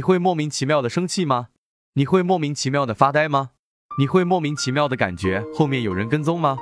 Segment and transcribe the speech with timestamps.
[0.00, 1.48] 你会莫名其妙的生气吗？
[1.92, 3.50] 你会莫名其妙的发呆吗？
[3.98, 6.56] 你会莫名其妙的感觉后面有人跟踪吗？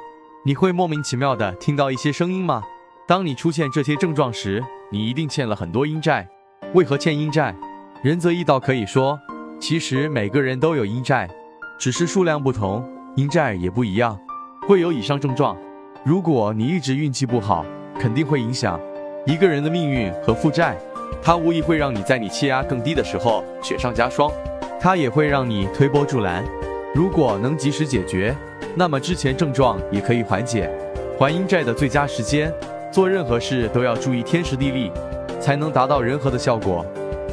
[0.45, 2.64] 你会莫名其妙的听到一些声音吗？
[3.06, 6.29] 当你出现这些症状时，你一定欠了很多阴债。
[6.74, 7.54] 为何欠阴债？
[8.03, 9.16] 仁泽义道可以说，
[9.61, 11.30] 其实每个人都有阴债，
[11.79, 12.84] 只是数量不同，
[13.14, 14.18] 阴债也不一样，
[14.66, 15.57] 会有以上症状。
[16.05, 17.64] 如果你一直运气不好，
[18.00, 18.80] 肯定会影响
[19.29, 20.77] 一个人的命运和负债。
[21.22, 24.30] 它无疑会让你在你气压更低的时候雪上加霜，
[24.80, 26.45] 它也会让你推波助澜。
[26.95, 28.34] 如果能及时解决，
[28.74, 30.70] 那么之前症状也可以缓解。
[31.19, 32.52] 还阴债的最佳时间，
[32.91, 34.91] 做任何事都要注意天时地利，
[35.41, 36.84] 才能达到人和的效果。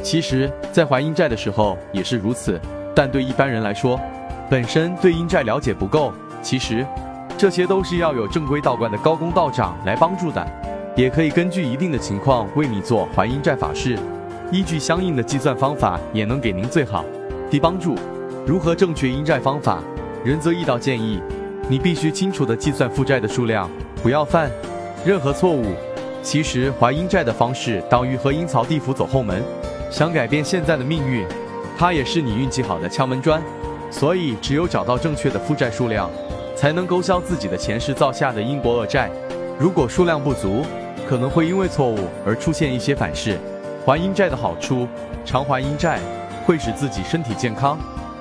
[0.02, 2.60] 其实，在还阴债的时候也是如此，
[2.94, 3.98] 但对一般人来说，
[4.50, 6.12] 本身对阴债了解不够，
[6.42, 6.86] 其实
[7.38, 10.46] 这些都是要有正规道观的高功道长来帮助的。
[10.96, 13.98] 也可以根据一定的情况为你做还阴债法事，
[14.50, 17.04] 依据相应的计算方法，也能给您最好
[17.50, 17.94] 的帮助。
[18.46, 19.82] 如何正确阴债方法？
[20.24, 21.20] 仁泽义道建议，
[21.68, 23.70] 你必须清楚地计算负债的数量，
[24.02, 24.50] 不要犯
[25.04, 25.66] 任何错误。
[26.22, 29.42] 其实还阴债的方式等于和阴曹地府走后门，
[29.90, 31.26] 想改变现在的命运，
[31.76, 33.42] 它也是你运气好的敲门砖。
[33.90, 36.10] 所以只有找到正确的负债数量，
[36.56, 39.10] 才能勾销自己的前世造下的因果恶债。
[39.58, 40.64] 如果数量不足，
[41.08, 43.38] 可能会因为错误而出现一些反噬。
[43.84, 44.88] 还阴债的好处，
[45.24, 46.00] 常还阴债
[46.44, 47.78] 会使自己身体健康，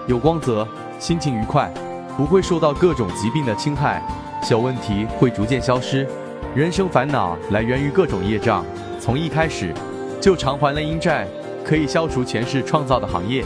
[0.07, 0.67] 有光泽，
[0.99, 1.71] 心情愉快，
[2.15, 4.01] 不会受到各种疾病的侵害，
[4.43, 6.07] 小问题会逐渐消失。
[6.53, 8.63] 人生烦恼来源于各种业障，
[8.99, 9.73] 从一开始
[10.21, 11.27] 就偿还了阴债，
[11.63, 13.43] 可以消除前世创造的行业。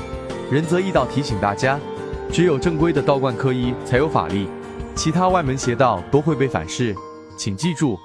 [0.51, 1.79] 仁泽义道提醒大家，
[2.31, 4.49] 只有正规的道观科医才有法力，
[4.93, 6.93] 其他外门邪道都会被反噬，
[7.37, 7.97] 请记住。